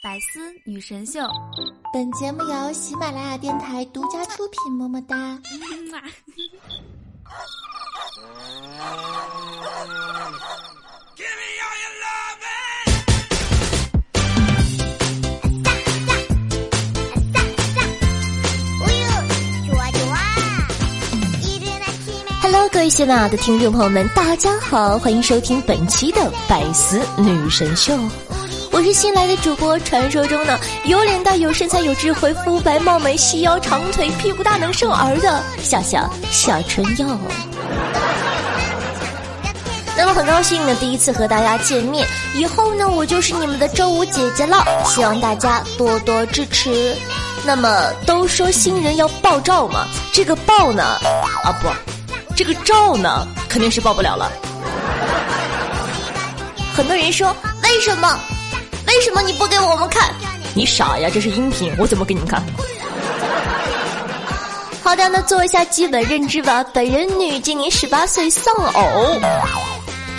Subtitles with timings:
[0.00, 1.18] 百思女神秀，
[1.92, 4.72] 本节目由喜马拉雅电台独家出品。
[4.72, 5.16] 么么哒。
[22.40, 27.98] Hello，各位喜马拉雅的听众朋友们，大家好，欢迎收听本期的百思女神秀。
[28.78, 37.18] 我是新来的主播，传说中呢有脸蛋、有身材、有智慧、肤白貌美、细腰长腿、屁股大能生儿的小小小春药。
[39.96, 46.96] 那么很高兴呢，第一次和大家见面，以后呢我就是你们的周五姐姐了，希望大家多多支持。
[47.44, 50.84] 那么都说新人要爆照嘛，这个爆呢，
[51.42, 51.68] 啊不，
[52.36, 54.30] 这个照呢肯定是爆不了了。
[56.72, 58.16] 很多人说为什么？
[58.88, 60.14] 为什么你不给我们看？
[60.54, 61.10] 你傻呀！
[61.12, 62.42] 这是音频，我怎么给你们看？
[64.82, 66.64] 好的，那做一下基本认知吧。
[66.72, 69.20] 本人女，今年十八岁，丧偶。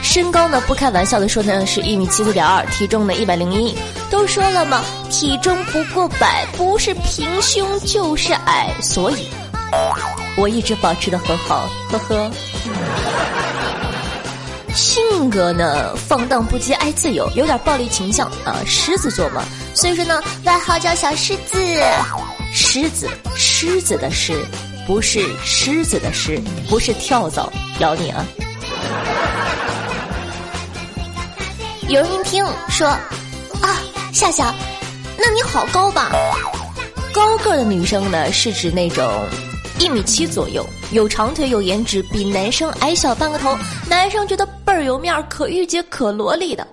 [0.04, 0.62] 身高呢？
[0.68, 3.76] 不开玩笑的说呢，是一米七四点二，体重呢一百零一。
[4.12, 9.30] 都说了嘛，体重不过百，不是平胸就是矮，所以
[10.38, 12.32] 我一直保持的很好，呵呵。
[14.74, 21.58] 性格呢，放荡不羁，爱自由，有点暴力倾向啊，狮子座嘛，所以说呢，外号叫小狮子。
[22.52, 24.44] 狮子，狮子的狮，
[24.88, 28.26] 不是狮子的狮，不是跳蚤咬你啊。
[31.88, 33.80] 有人一听说，啊，
[34.12, 34.54] 夏夏，
[35.18, 36.12] 那你好高吧？
[37.14, 39.28] 高个的女生呢，是指那种。
[39.80, 46.68] 一米七左右，有长腿有颜值，比男生矮小半个头，男生觉得倍儿有面儿，可御姐可萝莉的，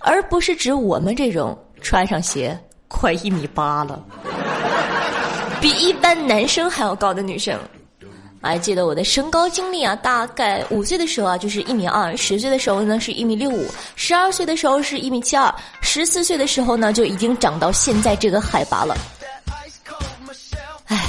[0.00, 4.04] 而不是指我们这种穿上鞋快一米八了，
[5.62, 7.56] 比一般男生还要高的女生。
[8.40, 13.66] 还记得我的身高经历啊，大概五岁的时候啊就是一米二，十岁的时候呢是一米六五，
[13.96, 18.96] 十二岁的时候是一米七二，十四岁的时候呢就已经长到现在这个海拔了。
[20.86, 21.04] 唉，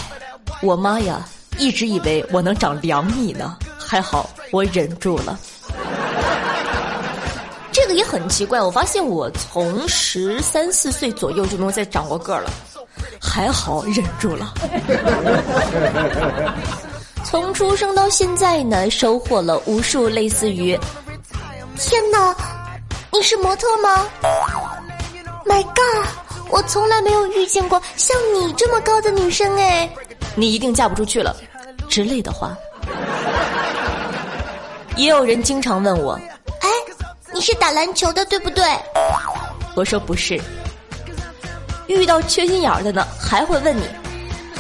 [0.61, 1.27] 我妈呀！
[1.59, 5.39] 一直以为我能长两米呢，还好我忍住了。
[7.71, 12.49] 这个也很奇怪，我发现我从十三四岁左右就没有再长过个儿了，
[13.21, 14.53] 还好忍住了。
[17.23, 20.77] 从出生到现在呢，收获了无数类似于
[21.77, 22.35] “天哪，
[23.11, 24.07] 你是模特吗
[25.45, 26.07] ？”“My God，
[26.49, 29.87] 我从来没有遇见过像你这么高的女生哎！”
[30.35, 31.35] 你一定嫁不出去了。
[31.89, 32.55] 之类的话，
[34.95, 36.13] 也有人经常问我
[36.61, 36.69] ：“哎，
[37.33, 38.63] 你是打篮球的对不对？”
[39.75, 40.39] 我说不是。
[41.87, 43.81] 遇到缺心眼儿的呢，还会问你：“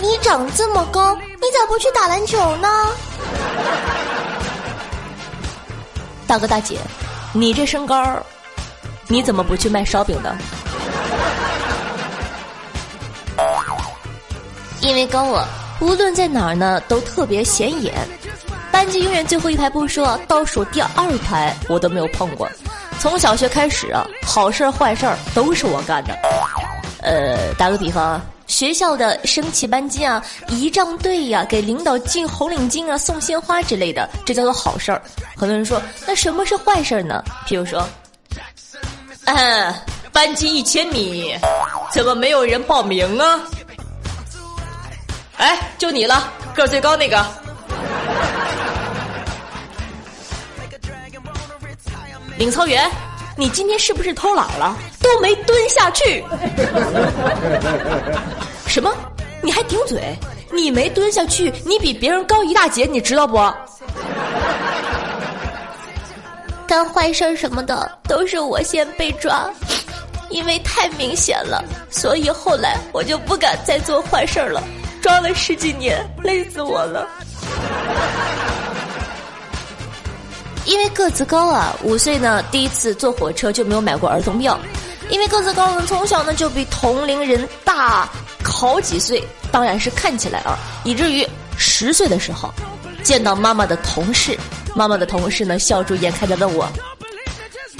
[0.01, 2.67] 你长这么高，你咋不去打篮球呢？”
[6.25, 6.79] 大哥大姐，
[7.31, 8.17] 你这身高，
[9.07, 10.35] 你怎么不去卖烧饼的？
[14.81, 15.47] 因为高我。
[15.79, 17.93] 无论在哪儿呢，都特别显眼。
[18.71, 22.49] 班级永远最后一排不说，倒数第二排我都没有碰过。
[22.99, 26.13] 从小学开始啊，好事坏事都是我干的。
[27.01, 35.01] 呃，打个比方，学校的升旗班级啊、仪仗队呀、给领导系红领巾啊、送鲜花之类的，这叫做好事儿。
[35.35, 37.23] 很多人说，那什么是坏事儿呢？
[37.47, 37.87] 譬如说，
[39.25, 39.73] 嗯，
[40.11, 41.33] 班级一千米，
[41.91, 43.39] 怎么没有人报名啊？
[45.39, 47.25] 哎，就你了，个最高那个。
[52.37, 52.91] 领操员，
[53.37, 54.75] 你今天是不是偷懒了？
[55.01, 56.21] 都没蹲下去。
[58.67, 58.93] 什么？
[59.41, 60.13] 你还顶嘴？
[60.51, 63.37] 你没蹲下去，你比别人高一大截，你知道不？
[66.67, 69.49] 干坏事什么的都是我先被抓，
[70.29, 74.61] 因为太明显了，所以后来我就不敢再做坏事了。
[75.09, 77.09] 抓了十几年，累死我了。
[80.65, 84.59] 因为个子高啊，五岁呢第一次坐火车就没有买过儿童票。
[85.09, 88.07] 因为个子高呢，从小呢就比同龄人大
[88.43, 91.27] 好几岁，当然是看起来啊，以至于
[91.57, 92.53] 十岁的时候
[93.01, 94.37] 见到妈妈的同事，
[94.75, 96.69] 妈妈的同事呢笑逐颜开的问我：“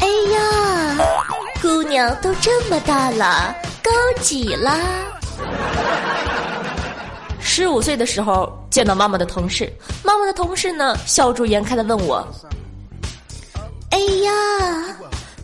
[0.02, 0.98] 哎呀，
[1.62, 4.80] 姑娘都这么大了，高几啦？”
[7.60, 9.70] 十五岁的时候见到妈妈的同事，
[10.02, 12.26] 妈妈的同事呢笑逐颜开的问我
[13.92, 14.32] ：“哎呀，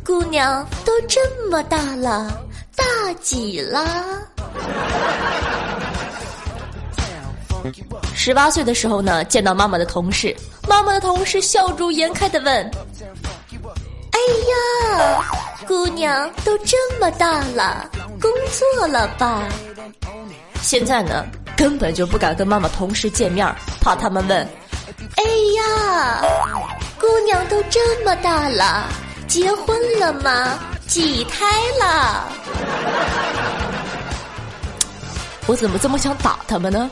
[0.02, 1.20] 姑娘都这
[1.50, 2.42] 么大了，
[2.74, 3.86] 大几了？
[8.14, 10.34] 十八岁的时候呢，见到妈妈的同事，
[10.70, 12.72] 妈妈的同事笑逐颜开的问
[14.16, 15.22] ：“哎呀，
[15.68, 17.90] 姑娘都这么大了，
[18.22, 18.32] 工
[18.78, 19.44] 作了吧？”
[20.64, 23.48] 现在呢，根本就不敢跟妈妈同时见面，
[23.82, 24.48] 怕他们问
[25.16, 25.24] ：“哎
[25.58, 26.22] 呀，
[27.00, 28.88] 姑娘都这么大了，
[29.28, 30.60] 结婚了吗？
[30.88, 31.46] 几胎
[31.80, 32.28] 了？”
[35.48, 36.90] 我怎么这么想打他们呢？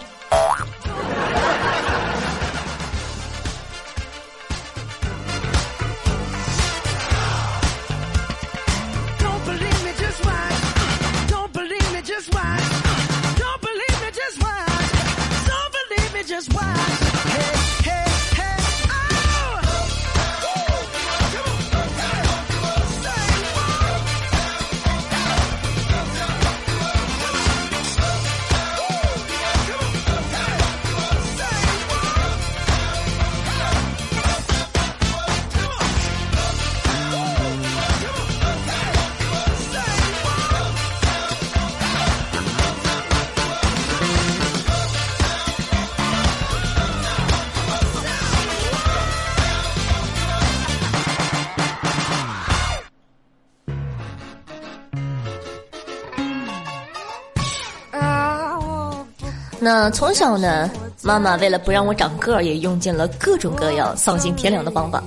[59.63, 60.69] 那从小呢，
[61.01, 65.01] 妈妈为了不让我长个儿，也用尽了各种各样丧尽天良的方法。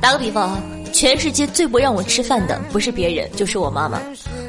[0.00, 0.58] 打个比方啊，
[0.92, 4.00] 全世界最不让我吃饭的不是别人，就是我妈妈。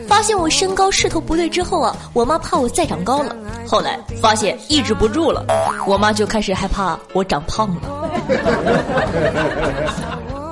[0.08, 3.36] 发现我身高势头不对之后啊，我妈怕我再长高了。
[3.68, 5.46] 后来发现抑制不住了，
[5.86, 8.10] 我妈就开始害怕我长胖了。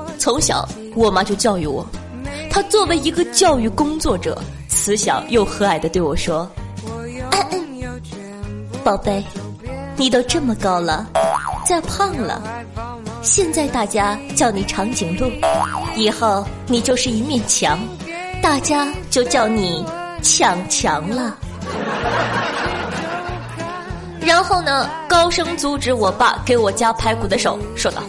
[0.20, 1.84] 从小，我妈就教育我，
[2.52, 6.48] 她作为一个教育工作者，慈祥又和蔼的对我说。
[8.84, 9.24] 宝贝，
[9.96, 11.08] 你都这么高了，
[11.66, 12.42] 再胖了，
[13.22, 15.32] 现在大家叫你长颈鹿，
[15.96, 17.80] 以后你就是一面墙，
[18.42, 19.86] 大家就叫你
[20.22, 21.38] 抢墙了。
[24.20, 28.04] 然后呢，高声阻止我爸给我夹排骨的手，说道：“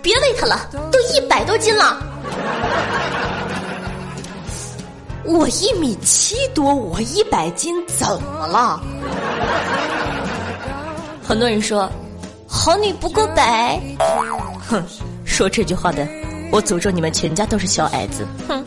[0.00, 2.00] 别喂他了，都一百多斤了。
[5.26, 8.80] ”我一米七多，我一百斤，怎么了？
[11.26, 11.90] 很多人说，
[12.46, 13.80] 好女不过百。
[14.68, 14.82] 哼，
[15.24, 16.06] 说这句话的，
[16.52, 18.26] 我诅咒你们全家都是小矮子。
[18.46, 18.64] 哼。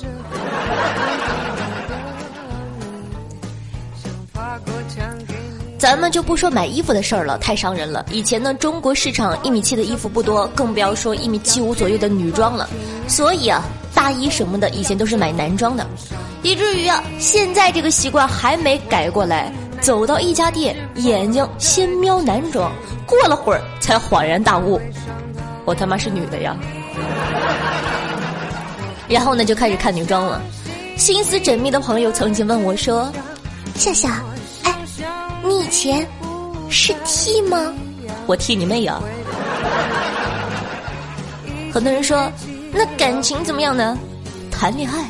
[5.78, 8.04] 咱们就不说买衣服的事儿了，太伤人了。
[8.12, 12.68] 以前呢，中国市场一米七的衣服不多，更不要说一米七五左右的女装了。
[13.08, 13.64] 所以啊，
[13.94, 15.86] 大衣什么的以前都是买男装的，
[16.42, 19.54] 以至于啊，现在这个习惯还没改过来。
[19.82, 22.72] 走到一家店，眼睛先瞄男装，
[23.06, 24.82] 过了会儿才恍然大悟，
[25.66, 26.56] 我他妈是女的呀！
[29.08, 30.42] 然后呢，就开始看女装了。
[30.98, 33.12] 心思缜密的朋友曾经问我说
[33.76, 34.22] ：“夏夏，
[34.64, 34.76] 哎，
[35.44, 36.06] 你以前
[36.70, 37.74] 是 T 吗？”
[38.26, 39.00] 我 T 你妹呀！
[41.72, 42.30] 很多人说，
[42.74, 43.98] 那感情怎么样呢？
[44.52, 45.06] 谈恋爱？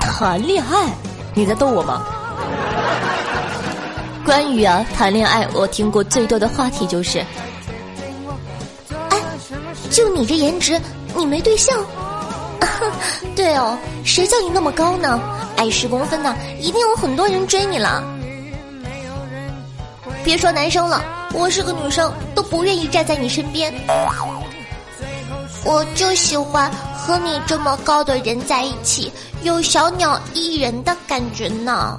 [0.00, 0.88] 谈恋爱？
[1.34, 2.02] 你在逗我吗？
[4.30, 7.18] 关于啊谈恋爱，我听过最多的话题就是，
[9.08, 9.18] 哎，
[9.90, 10.80] 就你这颜值，
[11.16, 11.76] 你没对象？
[13.34, 15.20] 对哦，谁叫你那么高呢？
[15.56, 18.04] 矮十公分呢，一定有很多人追你了。
[20.22, 21.02] 别说男生了，
[21.34, 23.74] 我是个女生，都不愿意站在你身边。
[25.64, 29.10] 我就喜欢和你这么高的人在一起，
[29.42, 31.98] 有小鸟依人的感觉呢。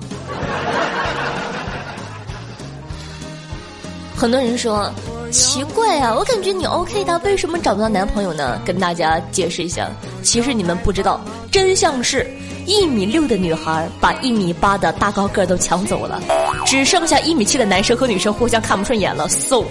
[4.21, 4.87] 很多人说
[5.31, 8.61] 奇怪啊，我感觉你 OK 的，为什么找不到男朋友呢？
[8.63, 9.89] 跟大家解释一下，
[10.21, 12.31] 其实你们不知道，真相是
[12.67, 16.21] 一米六的女孩把一米八的大高个都抢走了，
[16.67, 19.63] 只剩下一米七的男生和女生互相看不顺眼了，so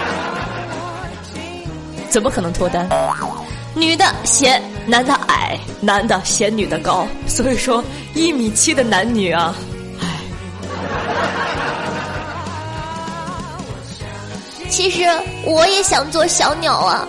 [2.10, 2.86] 怎么可能脱单？
[3.74, 7.82] 女的嫌男的矮，男的嫌女的高，所以说
[8.12, 9.54] 一米七的男女啊。
[14.68, 15.04] 其实
[15.44, 17.06] 我也想做小鸟啊，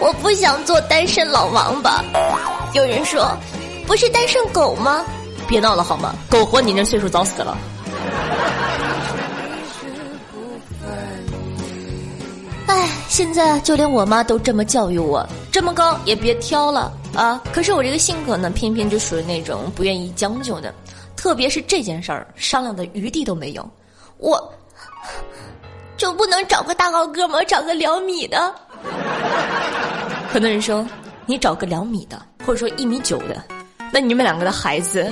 [0.00, 2.04] 我不想做单身老王八。
[2.74, 3.36] 有人说，
[3.86, 5.04] 不是单身狗吗？
[5.48, 6.14] 别闹了好吗？
[6.28, 7.56] 狗活你那岁数早死了。
[12.66, 20.74] 哎，现在就连我妈都这么教育我，这么高也别挑了，啊，可是我这个性格呢，偏偏就属于那种不愿意将就的，
[21.16, 23.66] 特别是这件事儿，商量的余地都没有。
[24.18, 24.52] 我
[25.96, 27.42] 就不能找个大高个吗？
[27.44, 28.54] 找个两米的？
[30.32, 30.86] 很多人说，
[31.24, 33.42] 你找个两米的，或者说一米九的，
[33.90, 35.10] 那你们两个的孩子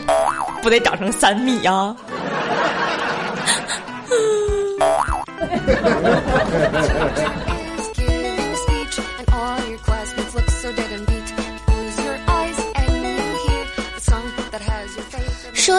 [0.63, 1.97] 不得长成三米呀？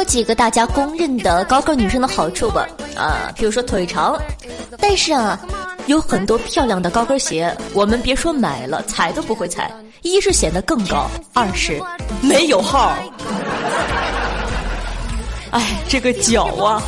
[0.05, 4.17] 几个大家公认的高个女生的好处吧，啊，比如说腿长，
[4.79, 5.39] 但是啊，
[5.87, 9.71] 有很多漂亮的高跟鞋，我们别说买了，踩都不会踩。
[10.03, 11.81] 一是显得更高，二是
[12.21, 12.95] 没有号。
[15.51, 16.81] 哎，这个脚啊！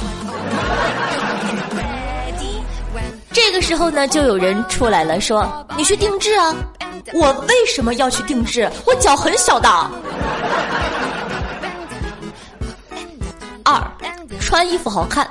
[3.31, 5.47] 这个时候呢，就有人出来了，说
[5.77, 6.55] ：“你去定制啊！”
[7.13, 8.69] 我为什么要去定制？
[8.85, 9.69] 我脚很小的。
[14.47, 15.27] 穿衣服好看，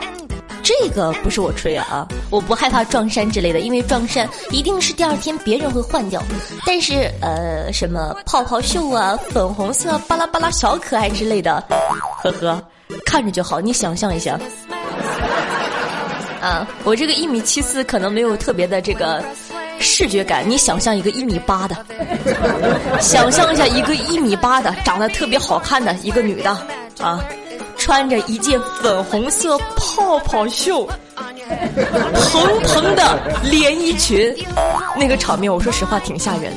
[0.62, 6.22] 这个不是我吹啊，我不害怕撞衫之类的，因为撞衫一定是第二天别人会换掉。
[6.66, 11.64] 但是呃，什么泡泡袖啊、粉红色巴拉巴拉小可爱之类的，
[12.22, 12.62] 呵呵，
[13.06, 13.58] 看着就好。
[13.58, 14.38] 你想象一下，
[16.42, 19.24] 啊，我这个一米七四可能没有特别的这个
[19.80, 21.74] 视觉感，你想象一个一米八的，
[23.00, 26.50] 想象一下一个一米八的长得特别好看的一个女的
[27.00, 27.24] 啊。
[27.86, 30.84] 穿着一件粉红色泡泡袖，
[32.32, 34.34] 蓬蓬的连衣裙，
[34.96, 36.52] 那个场面，我说实话挺吓人。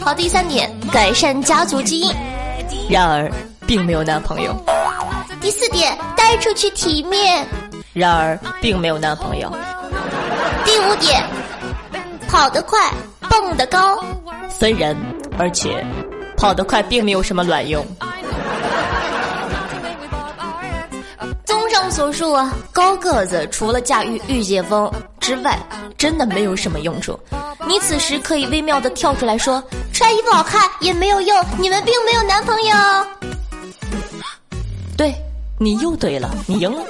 [0.00, 2.14] 好，第三点，改善家族基因，
[2.90, 3.32] 然而
[3.66, 4.54] 并没有男朋友。
[5.40, 7.46] 第四点，带出去体面，
[7.94, 9.50] 然而并没有男朋友。
[10.66, 11.24] 第五点，
[12.28, 12.78] 跑得快，
[13.20, 14.04] 蹦得高，
[14.50, 14.94] 虽然，
[15.38, 15.82] 而且
[16.36, 17.82] 跑得快并没有什么卵用。
[21.98, 24.88] 所述啊，高个子除了驾驭御姐风
[25.18, 25.58] 之外，
[25.96, 27.18] 真的没有什么用处。
[27.66, 29.60] 你此时可以微妙的跳出来说，
[29.92, 32.76] 穿衣服好看也没有用，你们并没有男朋友。
[34.96, 35.12] 对，
[35.58, 36.84] 你又对了，你赢了。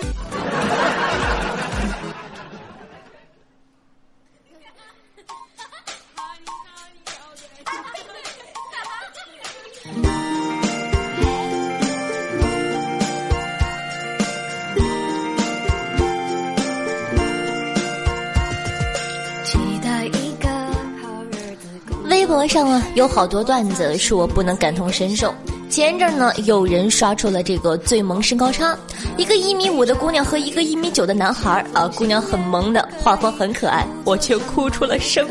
[22.49, 25.35] 上啊，有好多段子是我不能感同身受。
[25.69, 28.77] 前阵呢，有人刷出了这个最萌身高差，
[29.19, 35.29] 一个一米五的姑娘和一个一米九的男孩啊，姑娘很萌的，画风很可爱，我却哭出了声。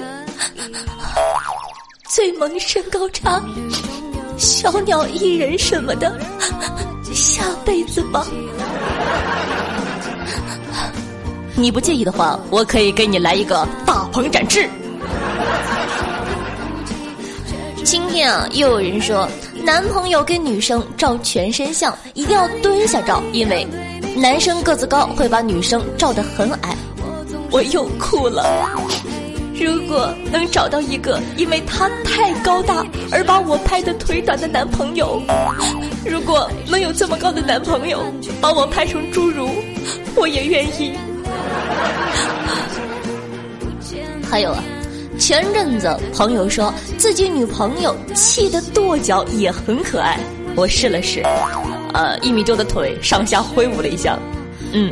[2.07, 3.41] 最萌身高差，
[4.37, 6.15] 小鸟依人什么的，
[7.13, 8.25] 下辈子吧。
[11.55, 14.69] 你不介意的话，我可以给你来一个大鹏展翅。
[17.87, 19.25] 今天啊，又有人说
[19.63, 23.65] 男朋友跟女生照全身像一定要蹲下照，因为
[24.13, 26.75] 男生个子高会把女生照得很矮。
[27.49, 28.43] 我又哭了。
[29.55, 35.21] 如果能找到一个因为他太高大而把我拍的腿短的男朋友，
[36.05, 38.03] 如果能有这么高的男朋友
[38.41, 39.49] 把我拍成侏儒，
[40.13, 40.91] 我也愿意。
[44.29, 44.61] 还有啊。
[45.19, 50.19] 前阵子朋友说自己女朋友气得跺脚也很可爱，
[50.55, 51.21] 我试了试，
[51.93, 54.17] 呃，一米多的腿上下挥舞了一下，
[54.73, 54.91] 嗯，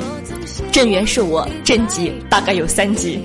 [0.71, 3.23] 震源是我，震级大概有三级。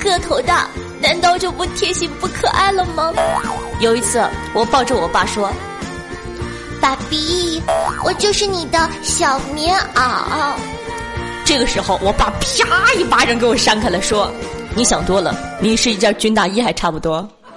[0.00, 0.68] 个头大
[1.00, 3.12] 难道就不贴心不可爱了吗？
[3.80, 4.20] 有一次
[4.52, 5.52] 我抱着我爸说
[6.80, 7.62] ：“爸比，
[8.04, 10.54] 我就是你的小棉袄。”
[11.48, 14.30] 这个时候，我爸啪一巴掌给我扇开了，说
[14.76, 17.26] ：“你想多了，你是一件军大衣还差不多。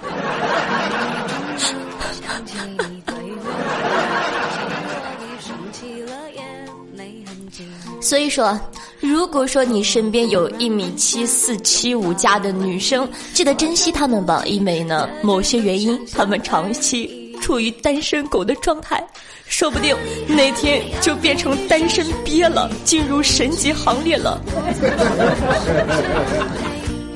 [8.00, 8.58] 所以说，
[8.98, 17.21] 如果说你身边有一米七四、七五加的女生，记得珍惜她们吧，因为呢，某些原因，她们长期。
[17.42, 19.04] 处于单身狗的状态，
[19.46, 19.94] 说不定
[20.28, 24.40] 哪天就变成单身鳖了，进入神级行列了。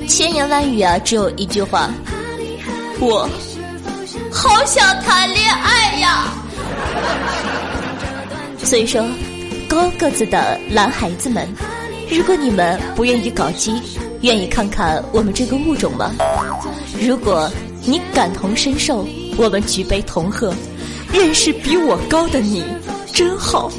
[0.07, 1.89] 千言万语啊，只有一句话：
[2.99, 3.27] 我
[4.31, 6.33] 好想谈恋爱呀。
[8.63, 9.01] 所以说，
[9.69, 11.47] 高个子的男孩子们，
[12.11, 13.81] 如果你们不愿意搞基，
[14.21, 16.11] 愿意看看我们这个物种吗？
[16.99, 17.49] 如果
[17.85, 20.51] 你感同身受，我们举杯同贺，
[21.13, 22.63] 认识比我高的你，
[23.13, 23.71] 真好。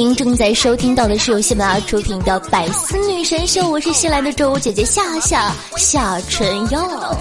[0.00, 7.14] 您正在收听到的是由喜马拉雅出品的《百思女神秀》，我是新来的周五姐姐夏夏夏春瑶。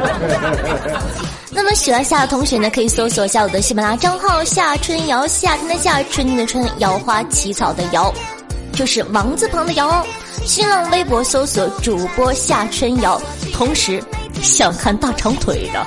[1.52, 8.10] 那么喜欢夏的同学呢，可以搜索一下我的喜马拉雅账号夏春瑶，夏天的夏，春天的春，瑶花起草的瑶，
[8.72, 10.02] 就是王字旁的瑶。
[10.46, 13.20] 新浪微博搜索主播夏春瑶，
[13.52, 14.02] 同时。
[14.42, 15.86] 想看大长腿的，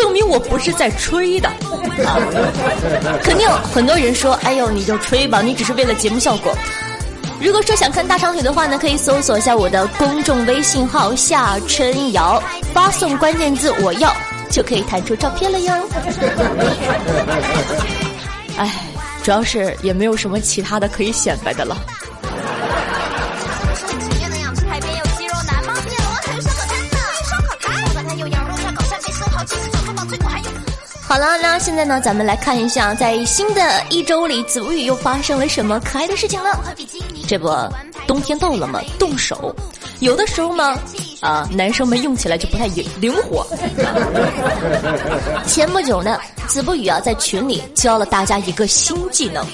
[0.00, 1.50] 证明我不是在吹的。
[3.22, 6.56] 肯定很多人说：“哎呦，你就吹吧，你只是为了节目效果。”
[7.42, 12.42] 如果说想看大长腿的话呢，可以搜索一下我的公众微信号夏春瑶，
[12.72, 14.14] 发送关键字“我要”，
[14.50, 15.72] 就可以弹出照片了哟。
[18.56, 18.74] 哎，
[19.22, 21.76] 主要是也没有什么其他的可以显摆的了。
[31.10, 36.62] 好了，那现在呢，咱们来看一下，在新的一周里，子不语又发生了什么可爱的事情了？
[37.26, 37.50] 这不，
[38.06, 39.52] 冬天到了嘛，动手，
[39.98, 40.78] 有的时候嘛，
[41.20, 43.44] 啊，男生们用起来就不太灵灵活。
[45.48, 49.44] 前不久呢，子不语啊在群里教了大家一个新技能：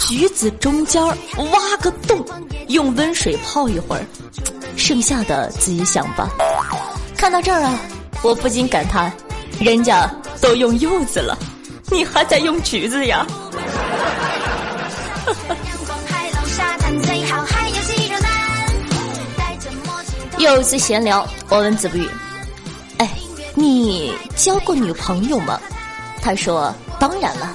[0.00, 2.20] 橘子中间挖个洞，
[2.66, 4.04] 用温水泡一会儿，
[4.76, 6.28] 剩下的自己想吧。
[7.16, 7.78] 看到这儿啊，
[8.24, 9.12] 我不禁感叹，
[9.60, 10.10] 人家。
[10.40, 11.36] 都用柚子了，
[11.90, 13.26] 你还在用橘子呀？
[20.38, 22.08] 又一次闲聊，我问子不语
[22.98, 23.10] ：“哎，
[23.54, 25.60] 你交过女朋友吗？”
[26.22, 27.54] 他说：“当然了。”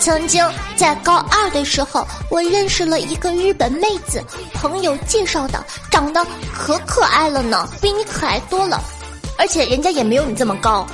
[0.00, 8.82] 曾经在高二的时候，我认识了一个日本妹子，朋友介绍的，长得可可爱了呢，比你可爱多了。
[9.36, 10.86] 而且人家也没有你这么高，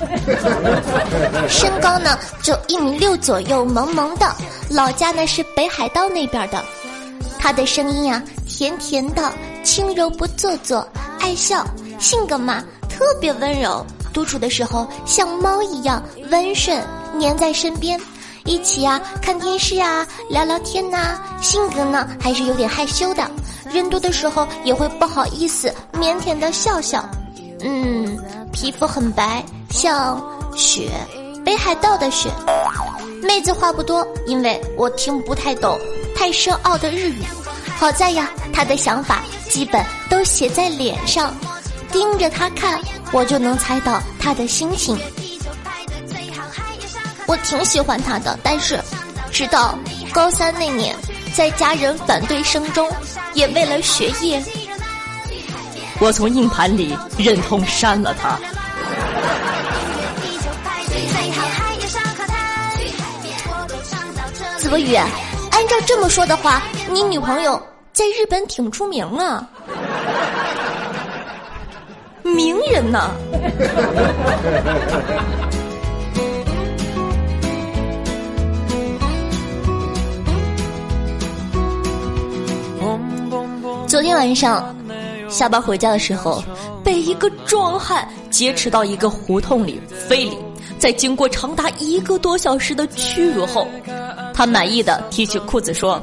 [1.48, 4.35] 身高呢就一米六左右，萌萌的。
[4.70, 6.64] 老家呢是北海道那边的，
[7.38, 10.87] 他的声音呀甜甜的，轻柔不做作，
[11.18, 11.64] 爱笑，
[11.98, 16.83] 性格嘛特别温柔，独处的时候像猫一样温顺，
[17.14, 18.00] 黏在身边，
[18.44, 21.18] 一起啊看电视啊，聊聊天呐。
[21.40, 23.29] 性格呢还是有点害羞的，
[23.72, 27.05] 人多的时候也会不好意思，腼腆的笑笑。
[27.62, 28.18] 嗯，
[28.53, 30.23] 皮肤很白，像
[30.57, 30.90] 雪，
[31.44, 32.31] 北海道的雪。
[33.23, 35.79] 妹子话不多，因为我听不太懂
[36.16, 37.23] 太深奥的日语。
[37.77, 41.35] 好在呀，她的想法基本都写在脸上，
[41.92, 42.81] 盯着她看，
[43.12, 44.99] 我就能猜到她的心情。
[47.27, 48.81] 我挺喜欢她的，但是，
[49.31, 49.79] 直到
[50.12, 50.96] 高三那年，
[51.35, 52.90] 在家人反对声中，
[53.35, 54.42] 也为了学业。
[56.03, 58.39] 我从硬盘里忍痛删了他。
[64.57, 69.47] 子不语，按照这么说的话，你女朋友在日本挺出名啊，
[72.23, 73.11] 名人呐。
[83.87, 84.75] 昨天晚上。
[85.31, 86.43] 下班回家的时候，
[86.85, 90.37] 被一个壮汉劫持到一个胡同里非礼，
[90.79, 93.66] 在经过长达一个多小时的屈辱后，
[94.35, 96.03] 他满意的提起裤子说：“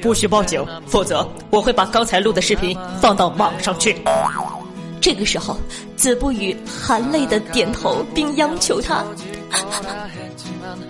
[0.00, 3.96] 不许报警，否则我会把刚才录的视频放到网上去。”
[5.00, 5.56] 这个时候，
[5.96, 9.04] 子不语含泪的点头，并央求他：“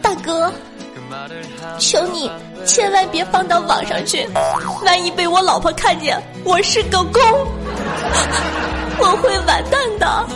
[0.01, 0.51] 大哥。”
[1.79, 2.31] 求你
[2.67, 4.27] 千万别放到网上去，
[4.85, 7.23] 万一被我老婆看见我是个公，
[8.99, 10.27] 我会完蛋的。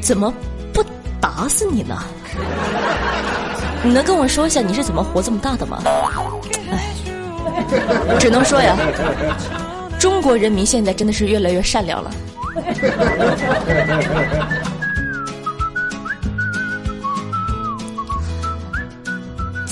[0.00, 0.32] 怎么
[0.72, 0.84] 不
[1.20, 1.96] 打死你呢？
[3.82, 5.82] 你能跟我说一下你是怎么活这么大的吗？
[6.70, 6.94] 哎，
[8.18, 8.76] 只能说呀，
[9.98, 12.10] 中国人民现在真的是越来越善良了。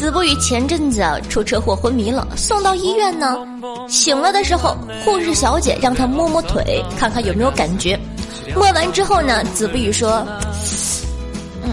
[0.03, 3.39] 子不语前阵子啊出车祸昏迷了，送到医院呢。
[3.89, 7.97] 醒了的时候，护士小姐让他摸摸腿，看看有没有感觉。
[8.53, 10.27] 摸完之后呢，子不语说
[11.63, 11.71] ：“嗯，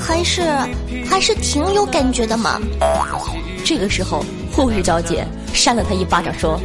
[0.00, 0.40] 还是
[1.10, 2.58] 还是挺有感觉的嘛。”
[3.66, 6.58] 这个时候，护士小姐扇了他一巴掌，说：“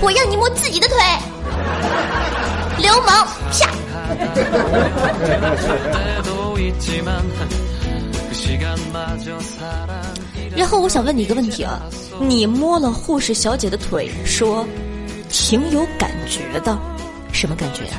[0.00, 0.96] 我让你摸自己的腿，
[2.78, 3.70] 流氓！”啪。
[10.56, 11.82] 然后我想问你一个问题啊，
[12.20, 14.66] 你摸了护士小姐的腿，说
[15.28, 16.78] 挺有感觉的，
[17.32, 17.98] 什么感觉 呀？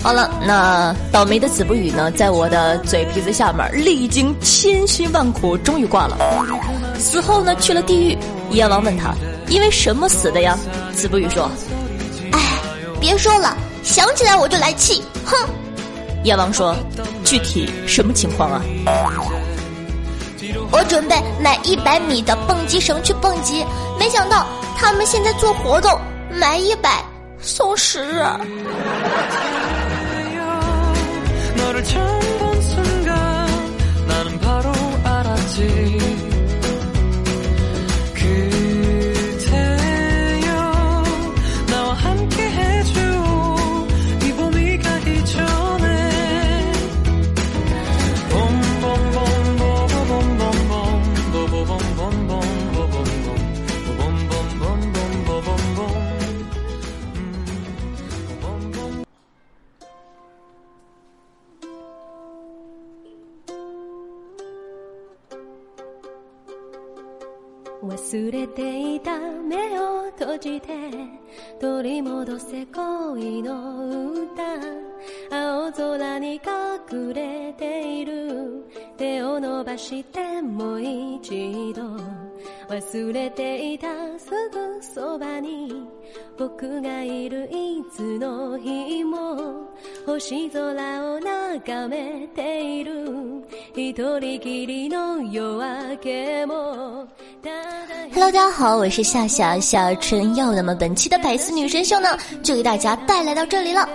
[0.00, 6.16] 好了，那倒霉的子不语呢，在我的嘴皮子下面历经千辛万苦，终于挂了。
[6.98, 8.16] 死后呢，去了地狱。
[8.50, 9.14] 阎王问他
[9.48, 10.56] ：“因为什么死的呀？”
[10.94, 11.50] 子不语说
[12.32, 12.40] ：“哎，
[13.00, 15.36] 别说了，想起来我就来气。”哼。
[16.24, 16.74] 阎王说
[17.24, 18.60] ：“具体什么情况啊？”
[20.70, 23.64] 我准备买一百米的蹦极绳去蹦极，
[23.98, 25.98] 没想到他们现在做活动，
[26.30, 27.02] 买一百
[27.40, 28.04] 送十。
[68.54, 70.68] ていた目を閉じて
[71.60, 74.88] 取り戻せ恋の歌
[75.30, 78.64] 青空に隠れている。
[78.96, 81.82] 手を伸ばしてもう一度。
[82.68, 85.72] 忘れていたすぐそばに
[86.38, 89.74] 僕がいるいつの日も
[90.07, 90.61] 星空
[91.03, 93.43] を眺めている
[93.75, 95.57] 一人きりの夜
[95.91, 97.07] 明けも
[98.11, 100.53] Hello，大家好，我是夏夏夏春耀。
[100.53, 103.87] 那么本期的百思女神秀呢，就给大家带来到这里了。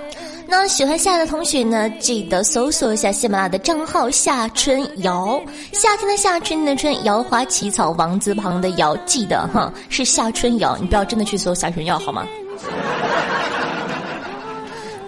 [0.47, 5.41] 那喜欢夏的同学呢，记得搜索一下喜马拉雅的账号夏春瑶。
[5.73, 12.27] 夏天的夏，春天的春，瑶花起草，王字旁的瑶，记得哈，是夏春瑶，你不要真的去搜夏春瑶好吗？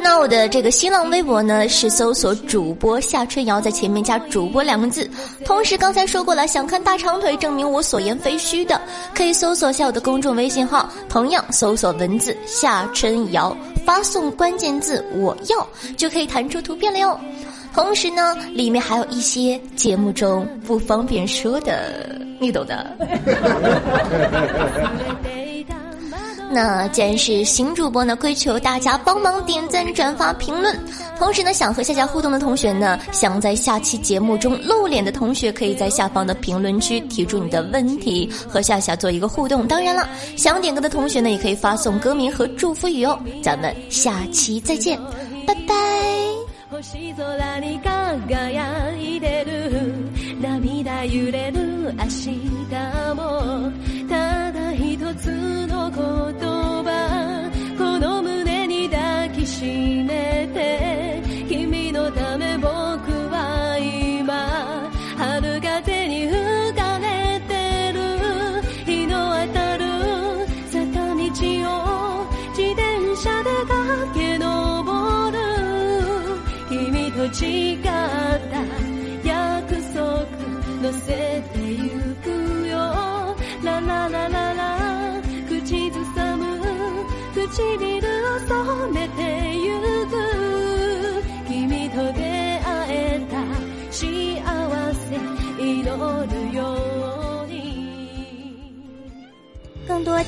[0.05, 5.09] 那我的这个新浪微博呢是搜索主播夏春瑶，在前面加主播两个字。
[5.43, 8.79] 同时刚才说过了，想看大长腿证明我所言非虚的，
[9.15, 17.19] 可以搜索下我的公众微信号，同样搜索文字夏春瑶，发送关键字我要就可以弹出图片了哟。
[17.73, 22.95] 同时呢，里面还有一些节目中不方便说的，你懂的。
[26.51, 30.77] 那既然是新主播呢，跪求大家帮忙点赞、转发、评论。
[31.17, 39.67] 同时呢，想和夏夏互动的同学呢，想在下期节目中露脸的同学，可以在下方的评论区提出你的问题，和夏夏做一个互动。
[39.67, 43.19] 当然了，想点歌的同学呢，也可以发送歌名和祝福语哦。
[43.41, 44.99] 咱们下期再见，
[45.47, 45.73] 拜拜。